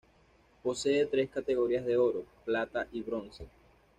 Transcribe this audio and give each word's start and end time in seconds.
Posee 0.63 1.05
tres 1.05 1.29
categorías 1.29 1.85
de 1.85 1.95
Oro, 1.95 2.25
Plata 2.43 2.87
y 2.91 3.03
Bronce. 3.03 3.45